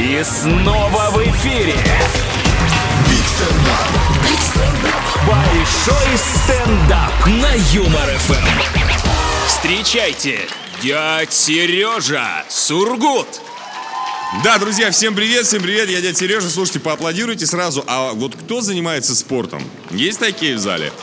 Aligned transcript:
И 0.00 0.24
снова 0.24 1.10
в 1.10 1.18
эфире. 1.28 1.74
Большой 5.26 6.16
стендап 6.16 7.26
на 7.26 7.52
Юмор 7.74 8.08
ФМ. 8.20 8.48
Встречайте, 9.46 10.38
дядь 10.82 11.34
Сережа 11.34 12.46
Сургут. 12.48 13.42
Да, 14.42 14.56
друзья, 14.56 14.90
всем 14.90 15.14
привет, 15.14 15.44
всем 15.44 15.62
привет, 15.62 15.90
я 15.90 16.00
дядя 16.00 16.16
Сережа, 16.16 16.48
слушайте, 16.48 16.80
поаплодируйте 16.80 17.44
сразу. 17.44 17.84
А 17.86 18.14
вот 18.14 18.34
кто 18.36 18.62
занимается 18.62 19.14
спортом? 19.14 19.62
Есть 19.90 20.18
такие 20.18 20.56
в 20.56 20.60
зале? 20.60 20.94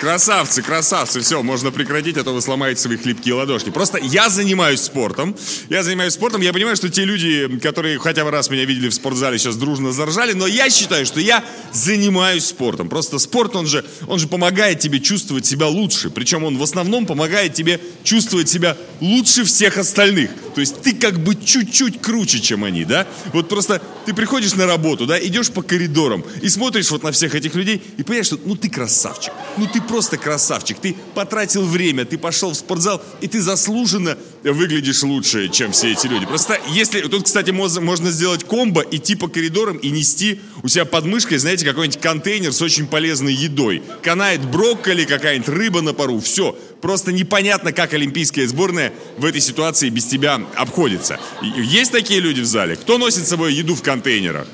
Красавцы, 0.00 0.62
красавцы, 0.62 1.20
все, 1.20 1.42
можно 1.42 1.70
прекратить, 1.70 2.16
а 2.16 2.24
то 2.24 2.32
вы 2.32 2.40
сломаете 2.40 2.80
свои 2.80 2.96
хлипкие 2.96 3.34
ладошки. 3.34 3.68
Просто 3.68 3.98
я 3.98 4.30
занимаюсь 4.30 4.80
спортом, 4.80 5.36
я 5.68 5.82
занимаюсь 5.82 6.14
спортом, 6.14 6.40
я 6.40 6.54
понимаю, 6.54 6.74
что 6.74 6.88
те 6.88 7.04
люди, 7.04 7.46
которые 7.62 7.98
хотя 7.98 8.24
бы 8.24 8.30
раз 8.30 8.48
меня 8.48 8.64
видели 8.64 8.88
в 8.88 8.94
спортзале, 8.94 9.38
сейчас 9.38 9.56
дружно 9.56 9.92
заржали, 9.92 10.32
но 10.32 10.46
я 10.46 10.70
считаю, 10.70 11.04
что 11.04 11.20
я 11.20 11.44
занимаюсь 11.74 12.46
спортом. 12.46 12.88
Просто 12.88 13.18
спорт, 13.18 13.54
он 13.54 13.66
же, 13.66 13.84
он 14.06 14.18
же 14.18 14.26
помогает 14.26 14.78
тебе 14.78 15.00
чувствовать 15.00 15.44
себя 15.44 15.66
лучше, 15.66 16.08
причем 16.08 16.44
он 16.44 16.56
в 16.56 16.62
основном 16.62 17.04
помогает 17.04 17.52
тебе 17.52 17.78
чувствовать 18.02 18.48
себя 18.48 18.78
лучше 19.02 19.44
всех 19.44 19.76
остальных. 19.76 20.30
То 20.60 20.62
есть 20.62 20.82
ты 20.82 20.94
как 20.94 21.18
бы 21.18 21.34
чуть-чуть 21.34 22.02
круче, 22.02 22.38
чем 22.38 22.64
они, 22.64 22.84
да? 22.84 23.06
Вот 23.32 23.48
просто 23.48 23.80
ты 24.04 24.12
приходишь 24.12 24.52
на 24.56 24.66
работу, 24.66 25.06
да, 25.06 25.18
идешь 25.18 25.50
по 25.50 25.62
коридорам 25.62 26.22
и 26.42 26.50
смотришь 26.50 26.90
вот 26.90 27.02
на 27.02 27.12
всех 27.12 27.34
этих 27.34 27.54
людей 27.54 27.82
и 27.96 28.02
понимаешь, 28.02 28.26
что 28.26 28.38
ну 28.44 28.56
ты 28.56 28.68
красавчик, 28.68 29.32
ну 29.56 29.66
ты 29.66 29.80
просто 29.80 30.18
красавчик, 30.18 30.78
ты 30.78 30.94
потратил 31.14 31.64
время, 31.64 32.04
ты 32.04 32.18
пошел 32.18 32.50
в 32.50 32.56
спортзал 32.56 33.02
и 33.22 33.26
ты 33.26 33.40
заслуженно 33.40 34.18
выглядишь 34.42 35.02
лучше, 35.02 35.48
чем 35.48 35.72
все 35.72 35.92
эти 35.92 36.06
люди. 36.06 36.26
Просто 36.26 36.58
если, 36.68 37.00
тут, 37.02 37.24
кстати, 37.24 37.50
можно 37.50 38.10
сделать 38.10 38.44
комбо, 38.44 38.84
идти 38.90 39.14
по 39.14 39.28
коридорам 39.28 39.76
и 39.76 39.90
нести 39.90 40.40
у 40.62 40.68
себя 40.68 40.84
под 40.84 41.04
мышкой, 41.04 41.38
знаете, 41.38 41.64
какой-нибудь 41.64 42.00
контейнер 42.00 42.52
с 42.52 42.62
очень 42.62 42.86
полезной 42.86 43.34
едой. 43.34 43.82
Канает 44.02 44.44
брокколи, 44.44 45.04
какая-нибудь 45.04 45.48
рыба 45.48 45.82
на 45.82 45.92
пару, 45.92 46.20
все. 46.20 46.56
Просто 46.80 47.12
непонятно, 47.12 47.72
как 47.72 47.92
олимпийская 47.92 48.46
сборная 48.46 48.92
в 49.18 49.24
этой 49.24 49.40
ситуации 49.40 49.90
без 49.90 50.06
тебя 50.06 50.40
обходится. 50.56 51.18
Есть 51.42 51.92
такие 51.92 52.20
люди 52.20 52.40
в 52.40 52.46
зале? 52.46 52.76
Кто 52.76 52.96
носит 52.96 53.26
с 53.26 53.28
собой 53.28 53.52
еду 53.52 53.74
в 53.74 53.82
контейнерах? 53.82 54.46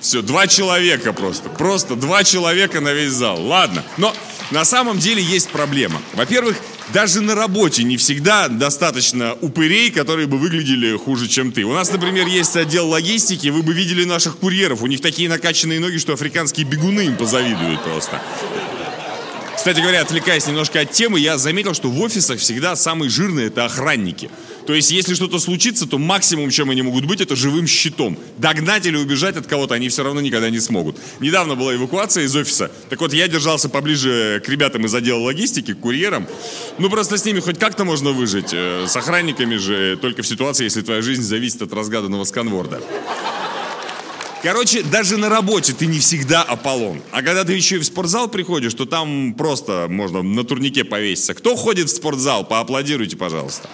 Все, 0.00 0.22
два 0.22 0.46
человека 0.46 1.12
просто. 1.12 1.48
Просто 1.50 1.94
два 1.94 2.24
человека 2.24 2.80
на 2.80 2.92
весь 2.92 3.12
зал. 3.12 3.40
Ладно. 3.42 3.84
Но 3.98 4.14
на 4.50 4.64
самом 4.64 4.98
деле 4.98 5.22
есть 5.22 5.50
проблема. 5.50 6.00
Во-первых, 6.14 6.56
даже 6.92 7.20
на 7.20 7.34
работе 7.34 7.82
не 7.84 7.96
всегда 7.96 8.48
достаточно 8.48 9.34
упырей, 9.40 9.90
которые 9.90 10.26
бы 10.26 10.38
выглядели 10.38 10.96
хуже, 10.96 11.28
чем 11.28 11.52
ты. 11.52 11.64
У 11.64 11.72
нас, 11.72 11.90
например, 11.90 12.26
есть 12.26 12.56
отдел 12.56 12.88
логистики, 12.88 13.48
вы 13.48 13.62
бы 13.62 13.72
видели 13.72 14.04
наших 14.04 14.38
курьеров. 14.38 14.82
У 14.82 14.86
них 14.86 15.00
такие 15.00 15.28
накачанные 15.28 15.80
ноги, 15.80 15.98
что 15.98 16.12
африканские 16.12 16.66
бегуны 16.66 17.02
им 17.02 17.16
позавидуют 17.16 17.82
просто. 17.82 18.20
Кстати 19.60 19.80
говоря, 19.80 20.00
отвлекаясь 20.00 20.46
немножко 20.46 20.80
от 20.80 20.90
темы, 20.90 21.20
я 21.20 21.36
заметил, 21.36 21.74
что 21.74 21.90
в 21.90 22.00
офисах 22.00 22.40
всегда 22.40 22.76
самые 22.76 23.10
жирные 23.10 23.48
это 23.48 23.66
охранники. 23.66 24.30
То 24.66 24.72
есть, 24.72 24.90
если 24.90 25.12
что-то 25.12 25.38
случится, 25.38 25.86
то 25.86 25.98
максимум, 25.98 26.48
чем 26.48 26.70
они 26.70 26.80
могут 26.80 27.04
быть, 27.04 27.20
это 27.20 27.36
живым 27.36 27.66
щитом. 27.66 28.16
Догнать 28.38 28.86
или 28.86 28.96
убежать 28.96 29.36
от 29.36 29.46
кого-то 29.46 29.74
они 29.74 29.90
все 29.90 30.02
равно 30.02 30.22
никогда 30.22 30.48
не 30.48 30.60
смогут. 30.60 30.96
Недавно 31.20 31.56
была 31.56 31.74
эвакуация 31.74 32.24
из 32.24 32.34
офиса. 32.34 32.70
Так 32.88 33.02
вот, 33.02 33.12
я 33.12 33.28
держался 33.28 33.68
поближе 33.68 34.42
к 34.42 34.48
ребятам 34.48 34.86
из 34.86 34.94
отдела 34.94 35.18
логистики, 35.18 35.74
к 35.74 35.80
курьерам. 35.80 36.26
Ну, 36.78 36.88
просто 36.88 37.18
с 37.18 37.26
ними 37.26 37.40
хоть 37.40 37.58
как-то 37.58 37.84
можно 37.84 38.12
выжить. 38.12 38.54
Э, 38.54 38.86
с 38.88 38.96
охранниками 38.96 39.56
же 39.56 39.98
только 40.00 40.22
в 40.22 40.26
ситуации, 40.26 40.64
если 40.64 40.80
твоя 40.80 41.02
жизнь 41.02 41.22
зависит 41.22 41.60
от 41.60 41.74
разгаданного 41.74 42.24
сканворда. 42.24 42.80
Короче, 44.42 44.82
даже 44.82 45.18
на 45.18 45.28
работе 45.28 45.74
ты 45.74 45.86
не 45.86 45.98
всегда 45.98 46.42
Аполлон. 46.42 47.02
А 47.10 47.22
когда 47.22 47.44
ты 47.44 47.52
еще 47.52 47.76
и 47.76 47.78
в 47.78 47.84
спортзал 47.84 48.28
приходишь, 48.28 48.72
то 48.72 48.86
там 48.86 49.34
просто 49.34 49.86
можно 49.90 50.22
на 50.22 50.44
турнике 50.44 50.84
повеситься. 50.84 51.34
Кто 51.34 51.56
ходит 51.56 51.88
в 51.90 51.94
спортзал? 51.94 52.44
Поаплодируйте, 52.44 53.18
пожалуйста. 53.18 53.68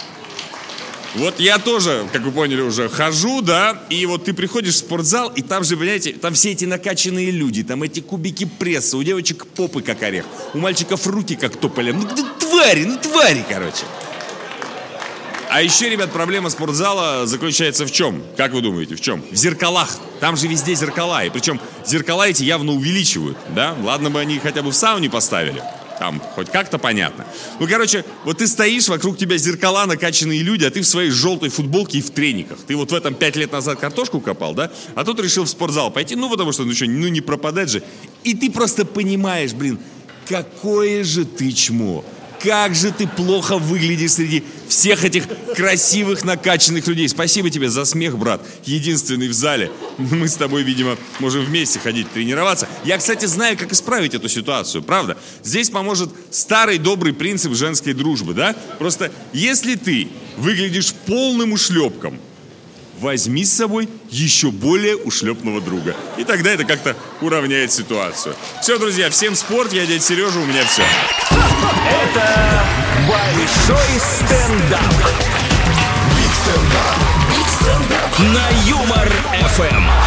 Вот 1.15 1.41
я 1.41 1.59
тоже, 1.59 2.07
как 2.13 2.23
вы 2.23 2.31
поняли 2.33 2.61
уже, 2.61 2.91
хожу, 2.91 3.41
да, 3.41 3.81
и 3.89 4.05
вот 4.05 4.25
ты 4.25 4.35
приходишь 4.35 4.75
в 4.75 4.79
спортзал, 4.79 5.31
и 5.31 5.41
там 5.41 5.65
же, 5.65 5.77
понимаете, 5.77 6.13
там 6.13 6.35
все 6.35 6.51
эти 6.51 6.67
накачанные 6.67 7.31
люди, 7.31 7.63
там 7.63 7.83
эти 7.85 8.01
кубики 8.01 8.45
пресса, 8.45 8.99
у 8.99 9.03
девочек 9.03 9.47
попы 9.47 9.81
как 9.81 10.03
орех, 10.03 10.27
у 10.53 10.59
мальчиков 10.59 11.07
руки 11.07 11.35
как 11.37 11.57
тополя. 11.57 11.95
Ну, 11.95 12.07
твари, 12.39 12.85
ну 12.85 12.99
твари, 12.99 13.43
короче. 13.49 13.85
А 15.49 15.63
еще, 15.63 15.89
ребят, 15.89 16.13
проблема 16.13 16.51
спортзала 16.51 17.27
заключается 17.27 17.87
в 17.87 17.93
чем? 17.93 18.23
Как 18.37 18.53
вы 18.53 18.63
думаете, 18.63 18.97
в 18.97 19.01
чем? 19.01 19.23
В 19.31 19.37
зеркалах. 19.37 19.97
Там 20.21 20.37
же 20.37 20.49
везде 20.49 20.75
зеркала. 20.75 21.25
И 21.25 21.31
причем 21.31 21.61
зеркала 21.87 22.29
эти 22.29 22.43
явно 22.43 22.73
увеличивают, 22.73 23.39
да? 23.55 23.77
Ладно 23.83 24.11
бы 24.11 24.21
они 24.21 24.39
хотя 24.39 24.63
бы 24.63 24.71
в 24.71 24.75
сауне 24.75 25.09
поставили. 25.09 25.63
Там 25.99 26.21
хоть 26.35 26.51
как-то 26.51 26.79
понятно. 26.79 27.25
Ну, 27.59 27.67
короче, 27.67 28.05
вот 28.25 28.39
ты 28.39 28.47
стоишь, 28.47 28.89
вокруг 28.89 29.17
тебя 29.17 29.39
зеркала, 29.39 29.87
накачанные 29.87 30.43
люди, 30.43 30.65
а 30.65 30.71
ты 30.71 30.83
в 30.83 30.87
своей 30.87 31.11
желтой 31.11 31.49
футболке 31.49 31.99
и 31.99 32.03
в 32.03 32.11
трениках. 32.11 32.59
Ты 32.67 32.77
вот 32.77 32.91
в 32.91 32.95
этом 32.95 33.15
пять 33.15 33.37
лет 33.37 33.53
назад 33.53 33.79
картошку 33.79 34.21
копал, 34.21 34.53
да? 34.53 34.71
А 34.95 35.05
тут 35.05 35.21
решил 35.21 35.45
в 35.45 35.49
спортзал 35.49 35.91
пойти, 35.91 36.17
ну, 36.17 36.29
потому 36.29 36.53
что, 36.53 36.65
ну 36.65 36.75
что, 36.75 36.87
ну 36.87 37.09
не 37.09 37.21
пропадать 37.21 37.71
же. 37.71 37.83
И 38.25 38.35
ты 38.35 38.51
просто 38.51 38.85
понимаешь, 38.85 39.55
блин, 39.55 39.79
какое 40.29 41.05
же 41.05 41.25
ты 41.25 41.53
чмо 41.53 42.05
как 42.47 42.77
же 42.77 42.93
ты 42.93 43.09
плохо 43.09 43.59
выглядишь 43.59 44.13
среди 44.13 44.45
всех 44.69 45.05
этих 45.05 45.25
красивых, 45.57 46.25
накачанных 46.25 46.87
людей. 46.87 47.09
Спасибо 47.09 47.51
тебе 47.51 47.69
за 47.69 47.85
смех, 47.85 48.17
брат. 48.17 48.41
Единственный 48.65 49.27
в 49.27 49.33
зале. 49.33 49.73
Мы 49.99 50.29
с 50.29 50.37
тобой, 50.37 50.63
видимо, 50.63 50.97
можем 51.19 51.45
вместе 51.45 51.81
ходить 51.81 52.09
тренироваться. 52.13 52.69
Я, 52.85 52.99
кстати, 52.99 53.27
знаю, 53.27 53.59
как 53.59 53.73
исправить 53.73 54.15
эту 54.15 54.29
ситуацию, 54.29 54.85
правда? 54.85 55.19
Здесь 55.43 55.71
поможет 55.71 56.11
старый 56.31 56.79
добрый 56.79 57.13
принцип 57.13 57.53
женской 57.53 57.95
дружбы, 57.95 58.33
да? 58.33 58.55
Просто 58.79 59.11
если 59.33 59.75
ты 59.75 60.07
выглядишь 60.37 60.93
полным 60.93 61.53
ушлепком, 61.53 62.21
возьми 63.01 63.45
с 63.45 63.53
собой 63.53 63.89
еще 64.09 64.53
более 64.53 64.97
ушлепного 64.97 65.61
друга. 65.61 65.97
И 66.17 66.23
тогда 66.23 66.53
это 66.53 66.65
как-то 66.65 66.97
уравняет 67.21 67.73
ситуацию. 67.73 68.37
Все, 68.63 68.79
друзья, 68.79 69.11
всем 69.11 69.35
спорт, 69.35 69.73
я 69.73 69.85
дядя 69.85 70.01
Сережа, 70.01 70.39
у 70.39 70.47
меня 70.47 70.65
все. 70.65 70.85
Это 71.31 72.65
большой 73.09 74.01
стендап. 74.01 74.95
Big 76.17 76.33
stand-up. 76.43 78.19
На 78.19 78.49
Юмор 78.69 79.09
ФМ. 79.57 80.06